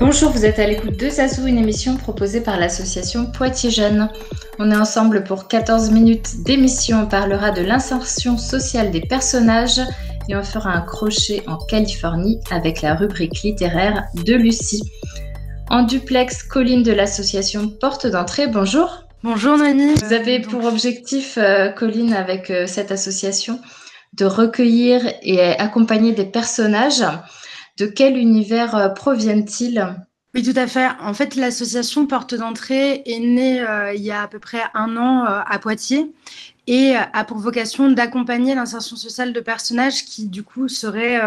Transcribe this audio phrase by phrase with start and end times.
[0.00, 4.08] Bonjour, vous êtes à l'écoute de Sassou, une émission proposée par l'association Poitiers Jeunes.
[4.58, 7.02] On est ensemble pour 14 minutes d'émission.
[7.02, 9.80] On parlera de l'insertion sociale des personnages
[10.28, 14.82] et on fera un crochet en Californie avec la rubrique littéraire de Lucie.
[15.70, 19.04] En duplex, Colline de l'association Porte d'entrée, bonjour.
[19.22, 19.94] Bonjour Nani.
[19.94, 23.60] Vous avez pour objectif, euh, Colline, avec euh, cette association,
[24.14, 27.04] de recueillir et accompagner des personnages
[27.78, 29.94] de quel univers euh, proviennent-ils?
[30.34, 30.86] Oui, tout à fait.
[31.00, 34.96] En fait, l'association Porte d'entrée est née euh, il y a à peu près un
[34.96, 36.12] an euh, à Poitiers
[36.66, 41.20] et a pour vocation d'accompagner l'insertion sociale de personnages qui, du coup, seraient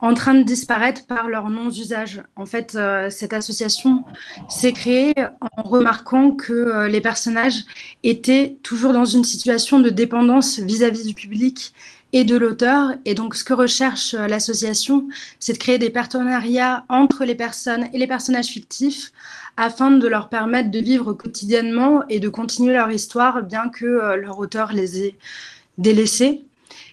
[0.00, 2.22] en train de disparaître par leur non-usage.
[2.36, 2.78] En fait,
[3.10, 4.04] cette association
[4.48, 7.64] s'est créée en remarquant que les personnages
[8.02, 11.72] étaient toujours dans une situation de dépendance vis à -vis du public
[12.16, 12.94] et de l'auteur.
[13.04, 15.06] Et donc, ce que recherche euh, l'association,
[15.38, 19.12] c'est de créer des partenariats entre les personnes et les personnages fictifs
[19.58, 24.16] afin de leur permettre de vivre quotidiennement et de continuer leur histoire, bien que euh,
[24.16, 25.16] leur auteur les ait
[25.76, 26.46] délaissés.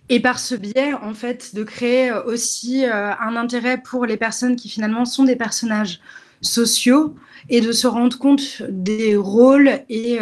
[0.09, 4.57] Et par ce biais, en fait, de créer euh, aussi un intérêt pour les personnes
[4.57, 6.01] qui finalement sont des personnages
[6.41, 7.15] sociaux
[7.47, 10.19] et de se rendre compte des rôles et,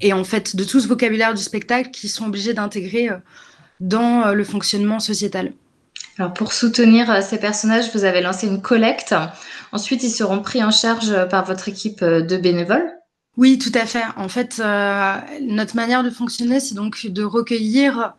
[0.00, 3.10] et en fait de tout ce vocabulaire du spectacle qui sont obligés d'intégrer
[3.80, 5.52] dans euh, le fonctionnement sociétal.
[6.18, 9.14] Alors pour soutenir euh, ces personnages, vous avez lancé une collecte.
[9.72, 12.90] Ensuite, ils seront pris en charge euh, par votre équipe de bénévoles.
[13.36, 14.02] Oui, tout à fait.
[14.16, 14.62] En fait,
[15.42, 18.14] notre manière de fonctionner, c'est donc de recueillir.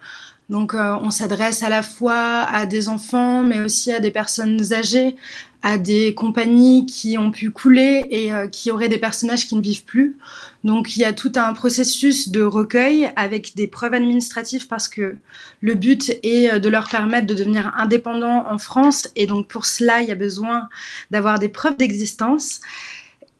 [0.50, 5.18] Donc, on s'adresse à la fois à des enfants, mais aussi à des personnes âgées,
[5.64, 9.62] à des compagnies qui ont pu couler et euh, qui auraient des personnages qui ne
[9.62, 10.18] vivent plus.
[10.64, 15.18] Donc il y a tout un processus de recueil avec des preuves administratives parce que
[15.62, 19.66] le but est euh, de leur permettre de devenir indépendants en France et donc pour
[19.66, 20.70] cela il y a besoin
[21.12, 22.62] d'avoir des preuves d'existence.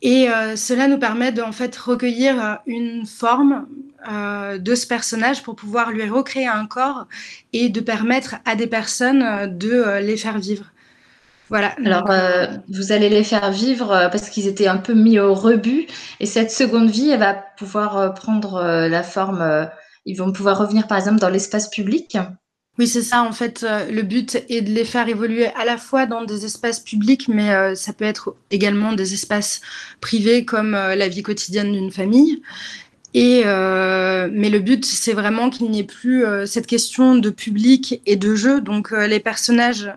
[0.02, 3.68] Et euh, cela nous permet de en fait recueillir une forme
[4.08, 7.08] de ce personnage pour pouvoir lui recréer un corps
[7.54, 10.72] et de permettre à des personnes de les faire vivre.
[11.50, 11.76] Voilà.
[11.86, 15.34] Alors, euh, vous allez les faire vivre euh, parce qu'ils étaient un peu mis au
[15.34, 15.88] rebut.
[16.20, 19.70] Et cette seconde vie, elle va pouvoir euh, prendre la forme.
[20.06, 22.18] ils vont pouvoir revenir, par exemple, dans l'espace public.
[22.78, 23.24] Oui, c'est ça.
[23.24, 26.80] En fait, le but est de les faire évoluer à la fois dans des espaces
[26.80, 29.62] publics, mais ça peut être également des espaces
[30.00, 32.44] privés comme la vie quotidienne d'une famille.
[33.14, 38.16] Et mais le but, c'est vraiment qu'il n'y ait plus cette question de public et
[38.16, 38.62] de jeu.
[38.62, 39.92] Donc, les personnages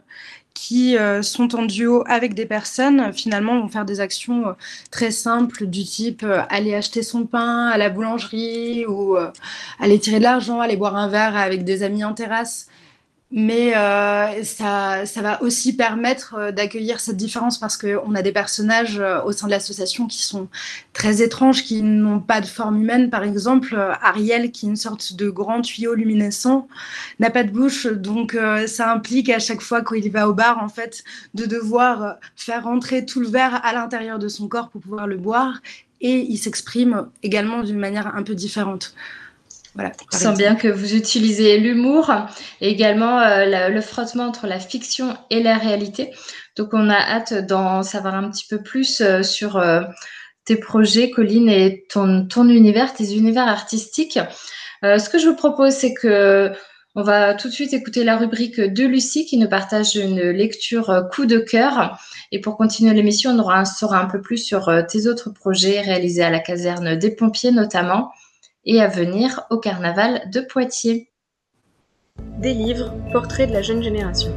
[0.60, 4.52] qui euh, sont en duo avec des personnes, finalement, vont faire des actions euh,
[4.90, 9.16] très simples du type euh, aller acheter son pain à la boulangerie ou
[9.78, 12.68] aller tirer de l'argent, aller boire un verre avec des amis en terrasse.
[13.32, 18.32] Mais euh, ça, ça, va aussi permettre euh, d'accueillir cette différence parce qu'on a des
[18.32, 20.48] personnages euh, au sein de l'association qui sont
[20.92, 23.08] très étranges, qui n'ont pas de forme humaine.
[23.08, 26.66] Par exemple, Ariel, qui est une sorte de grand tuyau luminescent,
[27.20, 27.86] n'a pas de bouche.
[27.86, 28.36] Donc,
[28.66, 31.04] ça implique à chaque fois qu'il va au bar, en fait,
[31.34, 35.16] de devoir faire rentrer tout le verre à l'intérieur de son corps pour pouvoir le
[35.16, 35.60] boire.
[36.00, 38.94] Et il s'exprime également d'une manière un peu différente.
[39.74, 42.10] Voilà, Je sens bien que vous utilisez l'humour
[42.60, 46.10] et également euh, le frottement entre la fiction et la réalité.
[46.56, 49.82] Donc, on a hâte d'en savoir un petit peu plus euh, sur euh,
[50.44, 54.18] tes projets, Colline, et ton, ton univers, tes univers artistiques.
[54.82, 56.50] ce que je vous propose, c'est que
[56.96, 61.06] on va tout de suite écouter la rubrique de Lucie qui nous partage une lecture
[61.12, 62.00] coup de cœur.
[62.32, 65.82] Et pour continuer l'émission, on aura un, saura un peu plus sur tes autres projets
[65.82, 68.10] réalisés à la caserne des pompiers notamment
[68.64, 71.10] et à venir au carnaval de Poitiers.
[72.38, 74.32] Des livres, portraits de la jeune génération.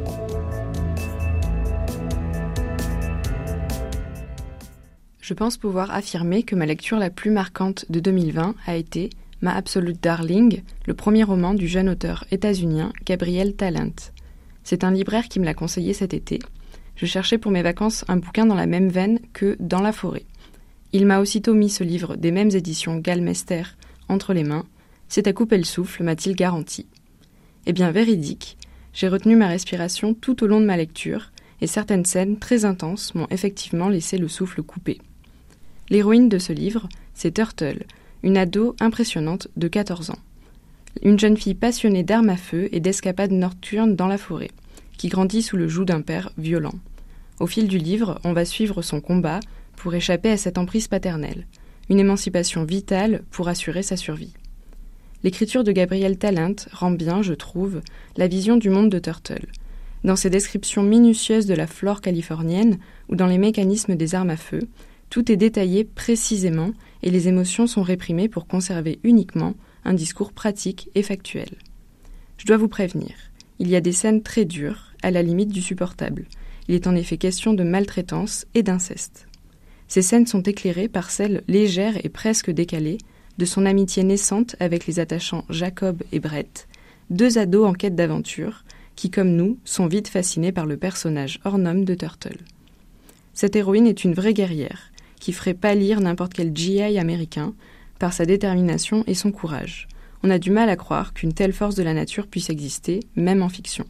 [5.20, 9.10] Je pense pouvoir affirmer que ma lecture la plus marquante de 2020 a été
[9.42, 14.12] Ma Absolute Darling, le premier roman du jeune auteur états-unien Gabriel Talent.
[14.64, 16.40] C'est un libraire qui me l'a conseillé cet été.
[16.96, 20.26] Je cherchais pour mes vacances un bouquin dans la même veine que Dans la forêt.
[20.94, 23.64] Il m'a aussitôt mis ce livre des mêmes éditions Galmester
[24.14, 24.66] entre les mains,
[25.08, 26.88] c'est à couper le souffle, m'a-t-il garanti.
[27.66, 28.58] Eh bien, véridique,
[28.94, 31.32] j'ai retenu ma respiration tout au long de ma lecture,
[31.62, 35.00] et certaines scènes très intenses m'ont effectivement laissé le souffle coupé.
[35.90, 37.86] L'héroïne de ce livre, c'est Turtle,
[38.22, 40.20] une ado impressionnante de 14 ans.
[41.02, 44.52] Une jeune fille passionnée d'armes à feu et d'escapades nocturnes dans la forêt,
[44.98, 46.76] qui grandit sous le joug d'un père violent.
[47.40, 49.40] Au fil du livre, on va suivre son combat
[49.76, 51.48] pour échapper à cette emprise paternelle,
[51.90, 54.34] une émancipation vitale pour assurer sa survie.
[55.24, 57.82] L'écriture de Gabriel Talent rend bien, je trouve,
[58.18, 59.48] la vision du monde de Turtle.
[60.04, 62.78] Dans ses descriptions minutieuses de la flore californienne
[63.10, 64.60] ou dans les mécanismes des armes à feu,
[65.10, 66.72] tout est détaillé précisément
[67.04, 69.54] et les émotions sont réprimées pour conserver uniquement
[69.86, 71.50] un discours pratique et factuel.
[72.38, 73.14] Je dois vous prévenir,
[73.60, 76.26] il y a des scènes très dures, à la limite du supportable.
[76.68, 79.28] Il est en effet question de maltraitance et d'inceste.
[79.94, 82.98] Ces scènes sont éclairées par celles légères et presque décalées
[83.38, 86.68] de son amitié naissante avec les attachants Jacob et Brett,
[87.12, 88.64] deux ados en quête d'aventure,
[88.96, 92.40] qui, comme nous, sont vite fascinés par le personnage hors norme de Turtle.
[93.36, 97.54] Cette héroïne est une vraie guerrière, qui ferait pâlir n'importe quel GI américain
[98.00, 99.88] par sa détermination et son courage.
[100.24, 103.44] On a du mal à croire qu'une telle force de la nature puisse exister, même
[103.44, 103.86] en fiction.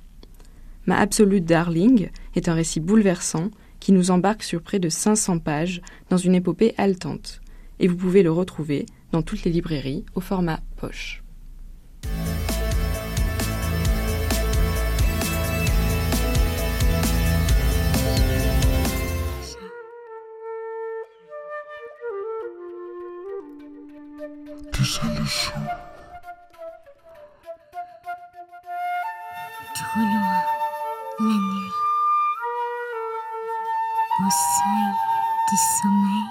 [0.85, 3.51] Ma Absolute Darling est un récit bouleversant
[3.83, 7.41] qui nous embarque sur près de 500 pages dans une épopée haletante.
[7.81, 11.21] Et vous pouvez le retrouver dans toutes les librairies au format poche.
[29.75, 30.41] Trop loin,
[31.19, 31.92] la nuit.
[34.19, 34.93] Au seuil
[35.49, 36.29] du sommeil,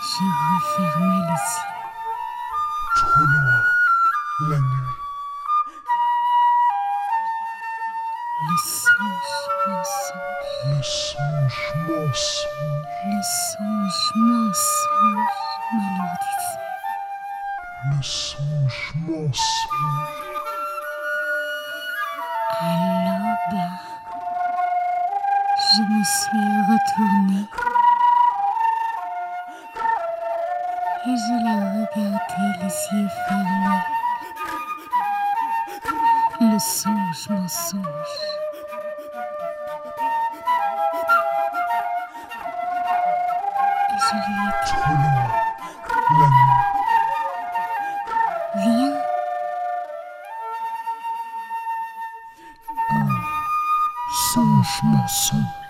[0.00, 1.74] je refermais les yeux.
[2.94, 3.62] Trop loin,
[4.50, 4.94] la nuit.
[8.42, 9.34] Le songe
[9.66, 12.86] mensonge, Le songe mensonge.
[13.06, 15.34] le songe mensonge
[15.72, 16.62] m'alourdissait.
[17.90, 19.38] Le songe mensonge.
[22.60, 23.60] À l'aube,
[25.76, 27.46] je me suis retournée
[31.06, 33.82] et je l'ai regardé les yeux fermés.
[36.40, 38.16] Le songe mensonge.
[43.90, 45.26] Et je lui ai dit, Trop loin,
[46.18, 46.26] la
[48.66, 48.76] nuit.
[48.76, 48.96] viens,
[54.32, 55.63] Songe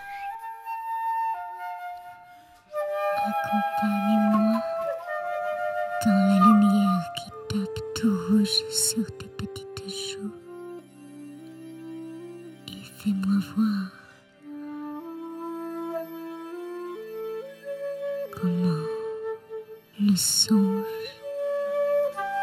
[20.15, 20.85] le songe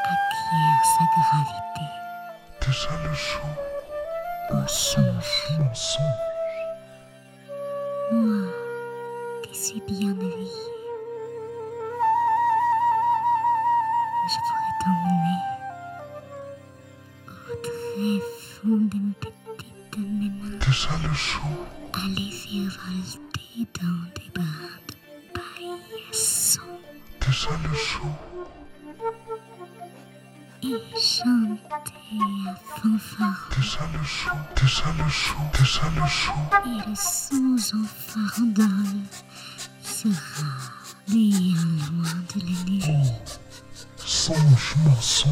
[0.04, 1.86] acquiert sa gravité.
[2.60, 3.56] Déjà le chaud.
[4.52, 6.04] Au songe, Mensonge.
[8.12, 8.52] moi
[9.44, 10.52] qui suis bien habillée,
[14.28, 15.40] je pourrais t'emmener
[17.30, 18.20] au très
[18.50, 21.58] fond de mes petites mains, Déjà le chaud.
[21.94, 26.81] aller virevolter dans des brins de paillasson
[27.32, 28.16] Déjà le chaud.
[30.64, 34.32] et chanter à fanfaron Déjà le chaud.
[34.58, 35.38] Déjà le chaud.
[35.58, 36.34] Déjà le chaud.
[36.66, 39.00] et le songe en farandole
[39.82, 40.52] sera
[41.08, 41.56] bien
[41.88, 43.12] loin de la nuit.
[43.96, 45.32] Songe mensonge.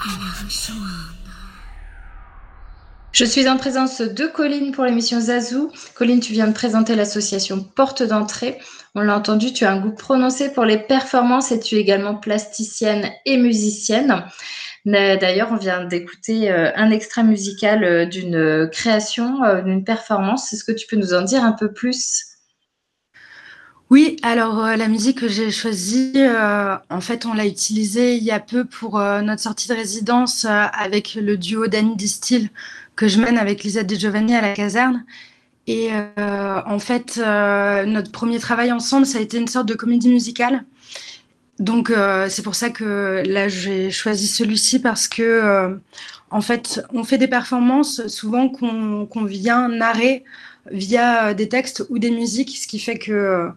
[0.00, 1.25] à la rejoindre.
[3.16, 5.72] Je suis en présence de Colline pour l'émission Zazou.
[5.94, 8.58] Colline, tu viens de présenter l'association Porte d'entrée.
[8.94, 12.14] On l'a entendu, tu as un goût prononcé pour les performances et tu es également
[12.14, 14.22] plasticienne et musicienne.
[14.84, 20.52] D'ailleurs, on vient d'écouter euh, un extrait musical euh, d'une création, euh, d'une performance.
[20.52, 22.22] Est-ce que tu peux nous en dire un peu plus?
[23.88, 26.12] Oui, alors la musique que j'ai choisie,
[26.90, 31.14] en fait, on l'a utilisée il y a peu pour notre sortie de résidence avec
[31.14, 32.50] le duo Danny Distil
[32.96, 35.04] que je mène avec Lisette De Giovanni à la caserne.
[35.66, 39.74] Et euh, en fait, euh, notre premier travail ensemble, ça a été une sorte de
[39.74, 40.64] comédie musicale.
[41.58, 45.78] Donc euh, c'est pour ça que là j'ai choisi celui-ci parce que
[46.30, 50.22] en fait on fait des performances souvent qu'on vient narrer
[50.70, 53.48] via des textes ou des musiques, ce qui fait que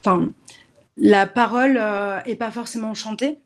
[0.00, 0.28] enfin
[1.00, 3.38] la parole euh, est pas forcément chantée.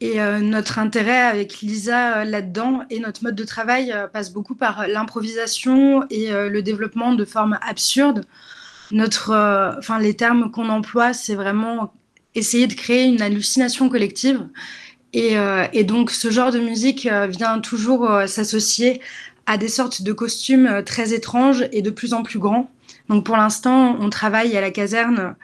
[0.00, 4.32] Et euh, notre intérêt avec Lisa euh, là-dedans et notre mode de travail euh, passe
[4.32, 8.24] beaucoup par l'improvisation et le développement de formes absurdes.
[8.90, 9.34] Notre,
[9.78, 11.92] enfin les termes qu'on emploie, c'est vraiment
[12.34, 14.46] essayer de créer une hallucination collective.
[15.12, 19.00] Et, donc, ce genre de musique vient toujours s'associer
[19.46, 22.70] à des sortes de costumes très étranges et de plus en plus grands.
[23.08, 25.36] Donc, pour l'instant, on travaille à la caserne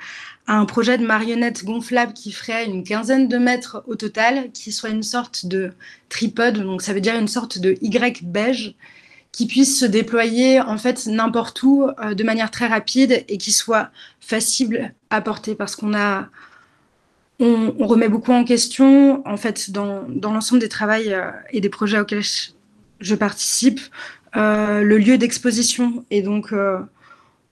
[0.47, 4.73] à un projet de marionnette gonflable qui ferait une quinzaine de mètres au total, qui
[4.73, 5.73] soit une sorte de
[6.11, 8.75] tripode, donc ça veut dire une sorte de Y beige,
[9.33, 13.51] qui puisse se déployer en fait n'importe où euh, de manière très rapide et qui
[13.51, 13.91] soit
[14.21, 16.29] facile à porter parce qu'on a
[17.41, 21.69] on, remet beaucoup en question en fait dans, dans l'ensemble des travaux euh, et des
[21.69, 22.51] projets auxquels je,
[23.01, 23.81] je participe
[24.37, 26.05] euh, le lieu d'exposition.
[26.11, 26.79] Et donc euh,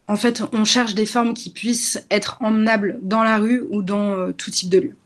[0.08, 4.12] en fait on cherche des formes qui puissent être emmenables dans la rue ou dans
[4.12, 4.96] euh, tout type de lieu.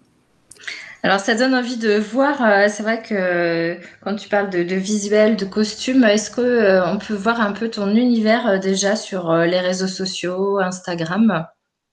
[1.07, 2.43] Alors, ça donne envie de voir.
[2.43, 6.97] Euh, c'est vrai que quand tu parles de, de visuel, de costume, est-ce qu'on euh,
[6.97, 11.47] peut voir un peu ton univers euh, déjà sur euh, les réseaux sociaux, Instagram?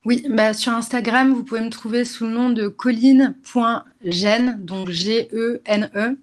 [0.05, 5.89] Oui, bah, sur Instagram, vous pouvez me trouver sous le nom de colline.gene, donc G-E-N-E.
[5.95, 6.17] -E.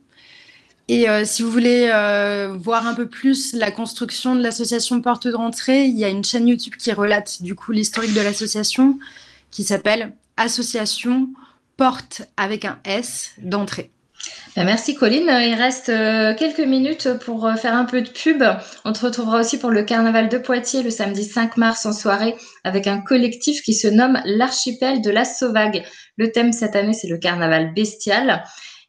[0.93, 5.29] Et euh, si vous voulez euh, voir un peu plus la construction de l'association Porte
[5.29, 8.99] de rentrée, il y a une chaîne YouTube qui relate du coup l'historique de l'association
[9.53, 11.29] qui s'appelle Association
[11.77, 13.93] porte avec un S d'entrée.
[14.57, 15.31] Ben, merci Colline.
[15.47, 18.43] Il reste euh, quelques minutes pour faire un peu de pub.
[18.85, 22.35] On te retrouvera aussi pour le carnaval de Poitiers le samedi 5 mars en soirée
[22.65, 25.85] avec un collectif qui se nomme l'archipel de la Sauvague.
[26.17, 28.43] Le thème cette année, c'est le carnaval bestial.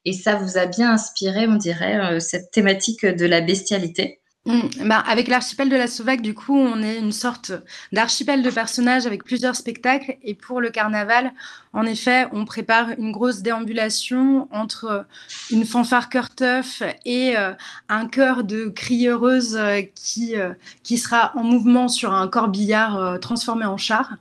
[0.06, 4.22] Et ça vous a bien inspiré, on dirait, euh, cette thématique de la bestialité?
[4.48, 7.52] Mmh, bah, avec l'archipel de la Sauvague, du coup, on est une sorte
[7.92, 10.18] d'archipel de personnages avec plusieurs spectacles.
[10.24, 11.32] Et pour le carnaval,
[11.74, 15.06] en effet, on prépare une grosse déambulation entre
[15.52, 17.54] une fanfare cœur-teuf et euh,
[17.88, 23.18] un chœur de crieuses euh, qui, euh, qui sera en mouvement sur un corbillard euh,
[23.20, 24.16] transformé en char.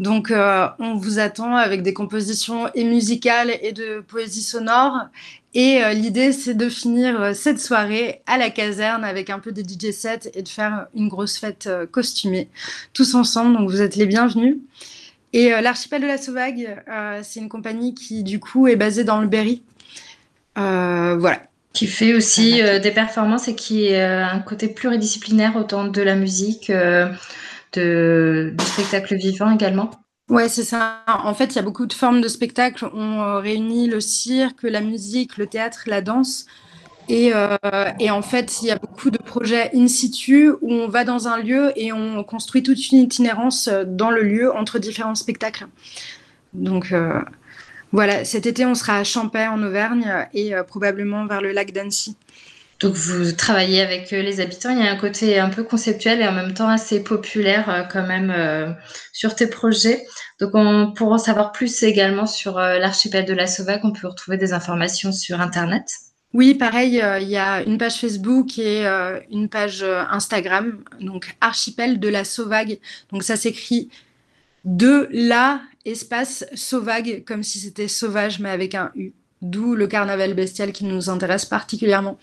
[0.00, 5.06] Donc, euh, on vous attend avec des compositions et musicales et de poésie sonore.
[5.54, 9.52] Et euh, l'idée, c'est de finir euh, cette soirée à la caserne avec un peu
[9.52, 12.48] de DJ set et de faire une grosse fête costumée
[12.92, 13.56] tous ensemble.
[13.56, 14.56] Donc, vous êtes les bienvenus.
[15.32, 16.76] Et l'archipel de la Sauvague,
[17.24, 19.64] c'est une compagnie qui, du coup, est basée dans le Berry.
[20.54, 21.42] voilà.
[21.72, 26.70] Qui fait aussi des performances et qui a un côté pluridisciplinaire, autant de la musique
[27.74, 29.90] de, du spectacle vivant également?
[30.30, 31.02] Ouais, c'est ça.
[31.06, 32.88] En fait, il y a beaucoup de formes de spectacles.
[32.94, 36.46] On euh, réunit le cirque, la musique, le théâtre, la danse.
[37.10, 37.58] Et, euh,
[38.00, 41.28] et, en fait, il y a beaucoup de projets in situ où on va dans
[41.28, 45.66] un lieu et on construit toute une itinérance euh, dans le lieu entre différents spectacles.
[46.54, 46.94] Donc
[47.92, 52.16] voilà, cet été, on sera à Champais en Auvergne et probablement vers le lac d'Annecy.
[52.80, 56.20] Donc vous travaillez avec euh, les habitants, il y a un côté un peu conceptuel
[56.20, 58.72] et en même temps assez populaire euh, quand même euh,
[59.12, 60.04] sur tes projets.
[60.40, 64.36] Donc on, pour en savoir plus également sur l'archipel de la Sauvague, on peut retrouver
[64.36, 65.84] des informations sur Internet.
[66.32, 68.84] Oui, pareil, il y a une page Facebook et
[69.30, 72.80] une page Instagram, donc archipel de la Sauvague.
[73.12, 73.90] Donc ça s'écrit
[74.64, 79.12] de la espace Sauvague, comme si c'était sauvage mais avec un U.
[79.44, 82.16] D'où le carnaval bestial qui nous intéresse particulièrement.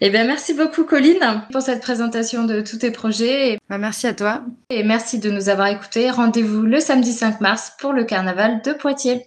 [0.00, 3.58] Eh bien, merci beaucoup, Colline, pour cette présentation de tous tes projets.
[3.68, 4.42] Bah, merci à toi.
[4.70, 6.10] Et merci de nous avoir écoutés.
[6.10, 9.26] Rendez-vous le samedi 5 mars pour le carnaval de Poitiers.